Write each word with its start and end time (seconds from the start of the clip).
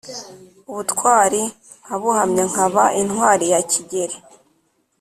Ubutwali 0.69 1.41
nkabuhamya 1.83 2.43
nkaba 2.51 2.83
intwali 3.01 3.45
ya 3.53 3.61
Kigeli 3.71 4.17